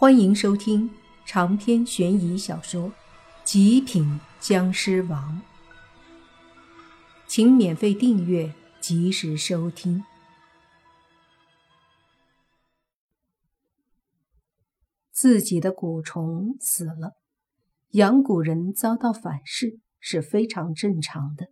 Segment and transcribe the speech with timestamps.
[0.00, 0.88] 欢迎收听
[1.26, 2.88] 长篇悬疑小说
[3.42, 5.42] 《极品僵尸王》，
[7.26, 10.04] 请免费订阅，及时收听。
[15.10, 17.16] 自己的蛊虫死了，
[17.94, 21.48] 养蛊人遭到反噬是非常正常的，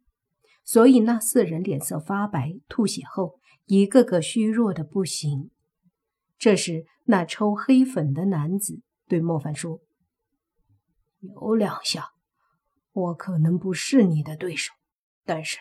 [0.64, 5.50] 所以那四人脸色发白，吐血后一个个虚弱的不行。
[6.38, 9.80] 这时，那抽黑粉的男子对莫凡说
[11.22, 12.10] ：“有两下，
[12.92, 14.72] 我可能不是你的对手，
[15.24, 15.58] 但是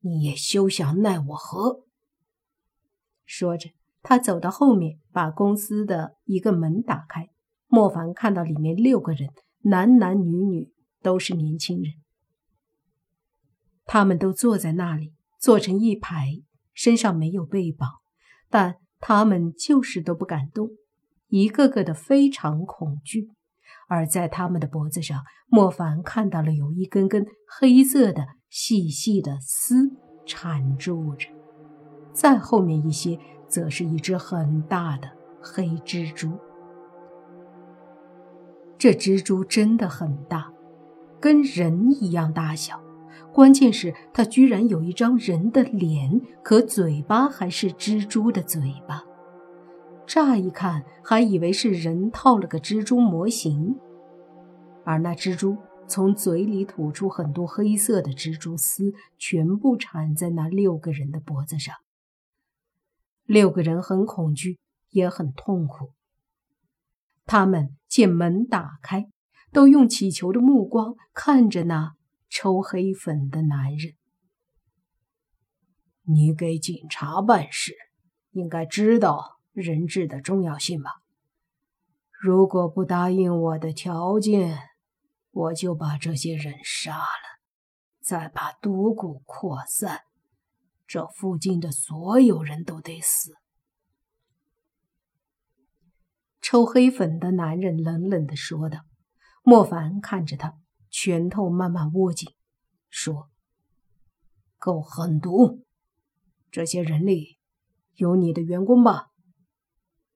[0.00, 1.84] 你也休想奈我何。”
[3.26, 3.68] 说着，
[4.00, 7.28] 他走到后面，把公司的一个门打开。
[7.66, 9.28] 莫凡看到里面六个人，
[9.60, 11.92] 男男女女都是年轻人，
[13.84, 18.00] 他们都坐在那里，坐成一排，身上没有被绑，
[18.48, 18.76] 但。
[19.00, 20.70] 他们就是都不敢动，
[21.28, 23.30] 一个个的非常恐惧。
[23.88, 29.96] 而在他们的脖子上，莫凡看到了有一根根黑色的细细的丝
[30.26, 31.28] 缠住着。
[32.12, 35.08] 再后面一些，则是一只很大的
[35.40, 36.38] 黑蜘蛛。
[38.76, 40.52] 这蜘蛛真的很大，
[41.18, 42.80] 跟人一样大小。
[43.38, 49.04] 关键是他居然有一张人的脸，可嘴巴还是蜘蛛的嘴巴。
[50.08, 53.76] 乍一看还以为是人套了个蜘蛛模型，
[54.84, 61.76] 而那蜘蛛从嘴里吐出很多黑色的蜘蛛丝，全部缠在那六个人的脖子上。
[63.24, 64.58] 六个人很恐惧，
[64.90, 65.92] 也很痛苦。
[67.24, 69.06] 他们见门打开，
[69.52, 71.92] 都用乞求的目光看着那。
[72.40, 73.96] 抽黑粉的男人，
[76.02, 77.74] 你给警察办事，
[78.30, 80.92] 应该知道人质的重要性吧？
[82.12, 84.56] 如果不答应我的条件，
[85.32, 87.40] 我就把这些人杀了，
[88.00, 90.02] 再把毒蛊扩散，
[90.86, 93.32] 这附近的所有人都得死。
[96.40, 98.82] 抽黑粉的男人冷冷地说道。
[99.42, 100.56] 莫凡看着他。
[100.90, 102.32] 拳头慢慢握紧，
[103.00, 103.30] 说
[104.58, 105.64] ：“够狠毒！
[106.50, 107.38] 这些人里
[107.94, 109.12] 有你的员工吧？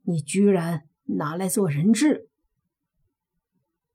[0.01, 2.29] 你居然拿来做人质！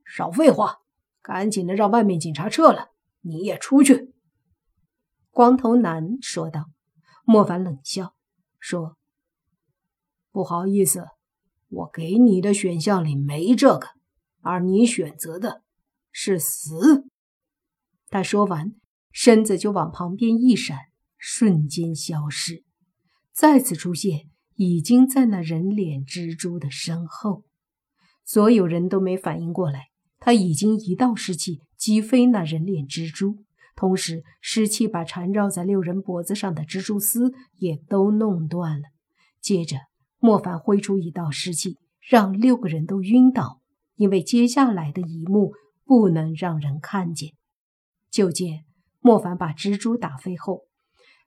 [0.05, 0.77] 少废话，
[1.21, 4.13] 赶紧的让外面警察撤了，你也出去。”
[5.31, 6.71] 光头男说道。
[7.25, 8.15] 莫凡冷笑
[8.57, 8.97] 说
[10.31, 11.09] ：“不好意思，
[11.67, 13.89] 我给你的选项里没这个，
[14.39, 15.61] 而你选择的……”
[16.09, 17.06] 是死。
[18.09, 18.73] 他说完，
[19.11, 20.77] 身子就往旁边一闪，
[21.17, 22.63] 瞬间消失，
[23.33, 27.43] 再次出现，已经在那人脸蜘蛛的身后。
[28.23, 29.87] 所有人都没反应过来，
[30.19, 33.43] 他已经一道尸气击飞那人脸蜘蛛，
[33.75, 38.87] 同时尸气把缠绕在六人脖子上的蜘蛛丝也都弄断了。
[39.41, 39.77] 接着，
[40.19, 43.61] 莫凡挥出一道尸气，让六个人都晕倒，
[43.95, 45.53] 因为接下来的一幕。
[45.89, 47.31] 不能让人看见。
[48.17, 48.65] 就见
[48.99, 50.63] 莫凡把蜘蛛打飞后，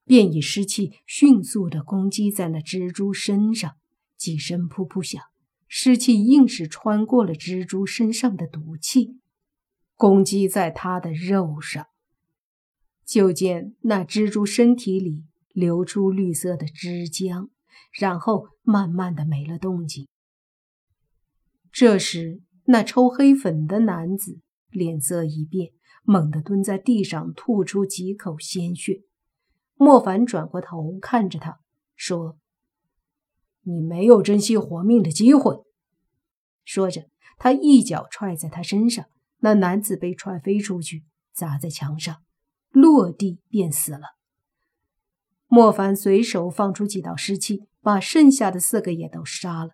[0.04, 3.76] 便以湿气迅速地攻击在那蜘蛛身上，
[4.16, 5.22] 几声噗噗响，
[5.68, 9.20] 湿气硬是穿过了蜘蛛身上的毒气，
[9.94, 11.86] 攻击在他的肉上。
[13.06, 17.50] 就见那蜘蛛身体里流出绿色的汁浆，
[17.92, 20.08] 然后慢慢的没了动静。
[21.70, 24.40] 这时，那抽黑粉的男子。
[24.72, 29.02] 脸色一变，猛地蹲在地上，吐出几口鲜血。
[29.74, 31.60] 莫凡转过头看着他，
[31.94, 32.38] 说
[33.62, 35.62] ：“你没有珍惜活命的机会。”
[36.64, 39.06] 说着，他一脚踹在他身上，
[39.38, 42.22] 那男子被踹飞出去，砸在墙上，
[42.70, 44.00] 落地便死了。
[45.46, 49.70] 莫凡随手放出几道尸气，把剩下的四个也都杀了。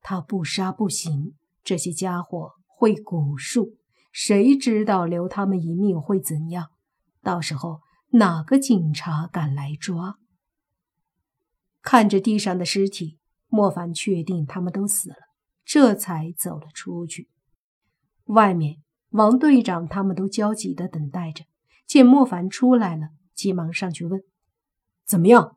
[0.00, 3.76] 他不杀不行，这些家伙会蛊术。
[4.12, 6.68] 谁知道留他们一命会怎样？
[7.22, 7.80] 到时候
[8.10, 10.18] 哪个警察敢来抓？
[11.80, 13.18] 看着地上的尸体，
[13.48, 15.16] 莫凡确定他们都死了，
[15.64, 17.28] 这才走了出去。
[18.26, 21.44] 外面，王队长他们都焦急地等待着，
[21.86, 24.22] 见莫凡出来了，急忙上去问
[25.06, 25.56] ：“怎么样？”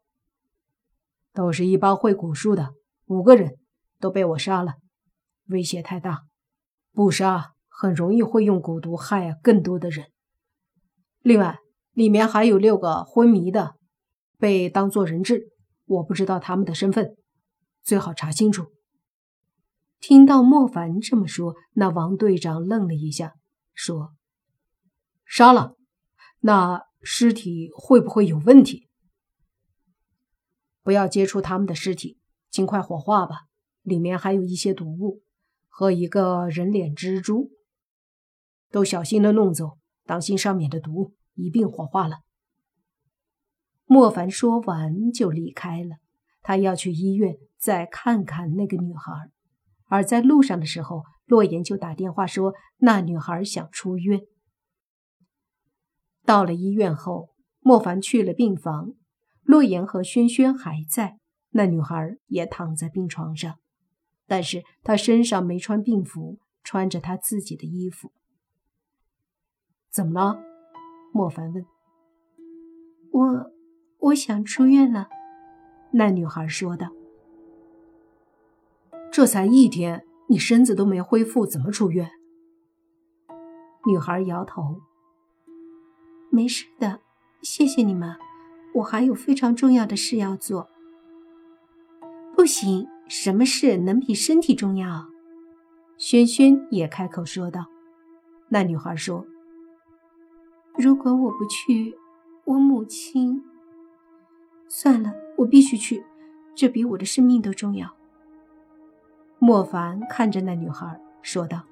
[1.33, 2.73] 都是一帮会蛊术的，
[3.05, 3.59] 五个人
[3.99, 4.75] 都被我杀了，
[5.47, 6.25] 威胁太大，
[6.93, 7.54] 不杀。
[7.77, 10.07] 很容易会用蛊毒害更多的人。
[11.21, 11.59] 另外，
[11.91, 13.75] 里面还有六个昏迷的，
[14.37, 15.49] 被当做人质，
[15.85, 17.15] 我不知道他们的身份，
[17.83, 18.67] 最好查清楚。
[19.99, 23.33] 听到莫凡这么说，那王队长愣了一下，
[23.73, 24.13] 说
[25.25, 25.75] ：“杀了，
[26.39, 28.87] 那尸体会不会有问题？
[30.81, 32.19] 不要接触他们的尸体，
[32.49, 33.47] 尽快火化吧。
[33.81, 35.21] 里面还有一些毒物
[35.67, 37.51] 和一个人脸蜘蛛，
[38.75, 42.17] 都小心的弄走，当心上面的毒一并火化了。”
[43.87, 45.95] 莫凡说完就离开了，
[46.41, 49.13] 他要去医院再看看那个女孩。
[49.85, 54.19] 而在路上的时候，洛言就打电话说那女孩想出院。
[56.25, 57.29] 到了医院后，
[57.61, 58.91] 莫凡去了病房，
[59.43, 61.17] 洛言和轩轩还在，
[61.51, 63.57] 那女孩也躺在病床上，
[64.27, 68.11] 但是她身上没穿病服，穿着她自己的衣服。
[69.95, 70.43] 怎么了？
[71.13, 71.65] 莫凡问。
[73.11, 73.51] 我。
[73.97, 75.07] 我想出院了，
[75.93, 76.89] 那女孩说道。
[79.09, 82.11] 这才一天，你身子都没恢复，怎么出院？
[83.87, 84.81] 女孩摇头。
[86.29, 86.99] 没事的，
[87.41, 88.15] 谢谢你们，
[88.75, 90.69] 我还有非常重要的事要做。
[92.35, 95.07] 不行，什么事能比身体重要？
[95.97, 97.65] 轩轩也开口说道。
[98.49, 99.25] 那女孩说
[100.77, 101.95] ：“如果我不去，
[102.45, 103.43] 我母亲……”
[104.67, 106.03] 算了，我必须去，
[106.55, 107.95] 这比我的生命都重要。
[109.39, 111.63] 莫凡看着那女孩说道：“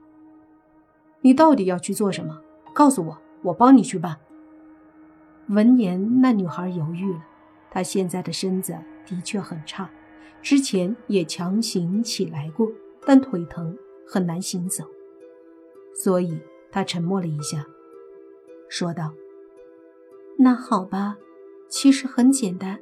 [1.22, 2.42] 你到底要去做什么？
[2.74, 4.20] 告诉我，我帮你去办。”
[5.50, 7.24] 闻言，那女孩犹豫了。
[7.70, 9.90] 她现在的身子的确很差，
[10.42, 12.72] 之前也强行起来过，
[13.06, 13.76] 但腿疼，
[14.08, 14.86] 很难行走。
[15.96, 16.40] 所以
[16.72, 17.66] 她沉默了一下，
[18.74, 19.14] 说道
[20.36, 21.16] ：“那好吧。”
[21.70, 22.80] 其实很简单，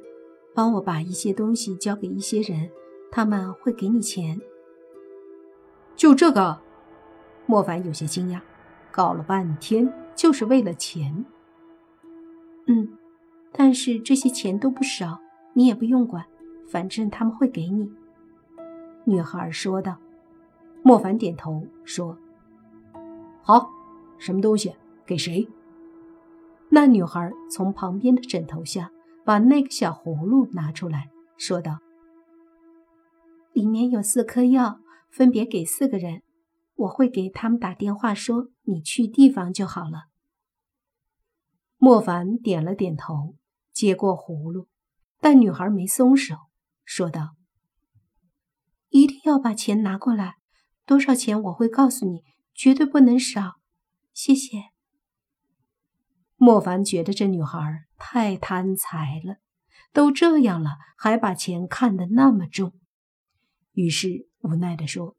[0.54, 2.70] 帮我把一些东西交给一些人，
[3.10, 4.40] 他们会给你钱。
[5.94, 6.58] 就这个，
[7.44, 8.40] 莫凡有些惊讶，
[8.90, 11.26] 搞了半天就是为了钱。
[12.68, 12.96] 嗯，
[13.52, 15.20] 但是这些钱都不少，
[15.52, 16.24] 你也不用管，
[16.70, 17.92] 反正他们会给你。
[19.04, 19.98] 女孩说道。
[20.82, 22.16] 莫凡点头说
[23.44, 23.70] ：“好，
[24.18, 24.74] 什么东西？
[25.04, 25.46] 给谁？”
[26.74, 28.90] 那女孩从旁边的枕头下
[29.26, 31.80] 把那个小葫芦拿出来，说道
[33.52, 34.80] ：“里面有四颗药，
[35.10, 36.22] 分别给四个人。
[36.74, 40.04] 我会给他们打电话，说你去地方就好了。”
[41.76, 43.36] 莫凡点了点头，
[43.70, 44.66] 接过葫芦，
[45.20, 46.36] 但女孩没松手，
[46.86, 47.36] 说道
[48.88, 50.36] ：“一定要把钱拿过来，
[50.86, 52.22] 多少钱我会告诉你，
[52.54, 53.56] 绝对不能少。
[54.14, 54.70] 谢谢。”
[56.42, 59.36] 莫凡觉得这女孩太贪财了，
[59.92, 62.72] 都这样了，还把钱看得那么重，
[63.74, 65.16] 于是无奈地说：“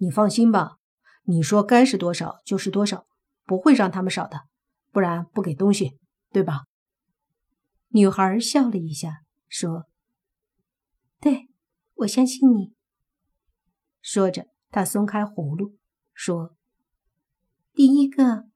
[0.00, 0.78] 你放心吧，
[1.24, 3.06] 你说该是多少就是多少，
[3.44, 4.46] 不会让他们少的，
[4.90, 5.98] 不然不给东西，
[6.30, 6.64] 对吧？”
[7.92, 9.88] 女孩笑了一下，说
[11.20, 11.50] ：“对，
[11.96, 12.72] 我相信你。”
[14.00, 15.76] 说着，她松开葫芦，
[16.14, 16.56] 说
[17.74, 18.50] ：“第一个。”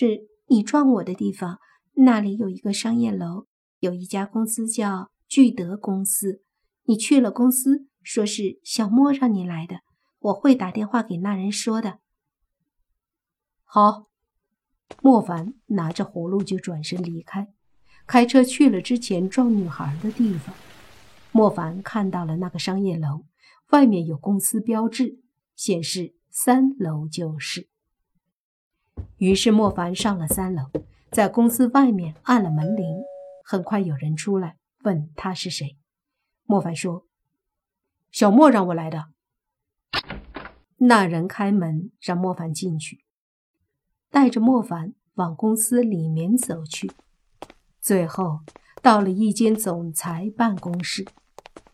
[0.00, 1.58] 是你撞我的地方，
[1.92, 3.44] 那里有一个商业楼，
[3.80, 6.42] 有一家公司叫聚德公司。
[6.84, 9.80] 你去了公司，说是小莫让你来的，
[10.20, 11.98] 我会打电话给那人说的。
[13.62, 14.06] 好，
[15.02, 17.52] 莫凡拿着葫芦就转身离开，
[18.06, 20.54] 开车去了之前撞女孩的地方。
[21.30, 23.26] 莫凡看到了那个商业楼，
[23.72, 25.20] 外面有公司标志，
[25.54, 27.68] 显示三楼就是。
[29.18, 30.70] 于是莫凡上了三楼，
[31.10, 32.84] 在公司外面按了门铃。
[33.44, 35.76] 很快有人出来问他是谁。
[36.44, 37.06] 莫凡说
[38.12, 39.06] ：“小莫让我来的。”
[40.78, 43.04] 那人开门让莫凡进去，
[44.08, 46.90] 带着莫凡往公司里面走去。
[47.80, 48.40] 最后
[48.80, 51.06] 到了一间总裁办公室，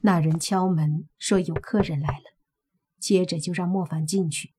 [0.01, 2.25] 那人敲门说有客人来了，
[2.99, 4.55] 接着就让莫凡进去。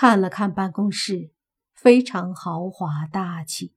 [0.00, 1.30] 看了看办公室，
[1.74, 3.74] 非常豪华大气，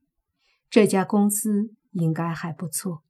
[0.70, 3.02] 这家公司应该还不错。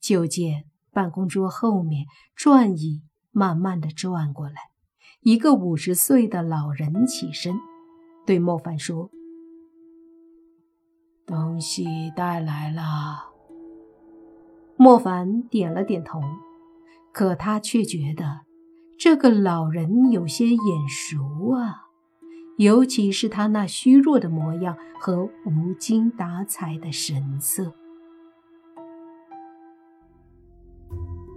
[0.00, 4.54] 就见办公桌后面转椅慢慢的转过来，
[5.20, 7.56] 一个五十岁的老人起身，
[8.24, 9.10] 对莫凡说
[11.26, 11.84] ：“东西
[12.16, 13.34] 带来了。”
[14.78, 16.22] 莫凡点了点头，
[17.12, 18.46] 可他却觉得
[18.98, 21.83] 这个老人有些眼熟啊。
[22.56, 27.72] 尤其是他那虚弱的模样和无精打采的神色。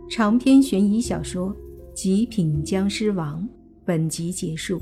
[0.10, 1.50] 长篇悬疑小说
[1.94, 3.48] 《极品僵尸王
[3.84, 4.80] 本集结束，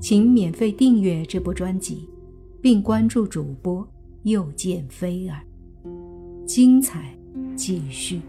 [0.00, 2.08] 请免费订阅这部专辑，
[2.60, 3.86] 并关注主播
[4.22, 5.42] 又见菲儿，
[6.46, 7.18] 精彩
[7.56, 8.20] 继续。